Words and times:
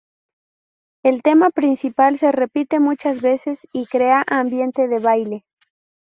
El 1.03 1.21
tema 1.21 1.51
principal 1.51 2.17
se 2.17 2.31
repite 2.31 2.79
muchas 2.79 3.21
veces 3.21 3.67
y 3.71 3.85
crea 3.85 4.23
ambiente 4.25 4.87
de 4.87 4.99
baile. 4.99 5.45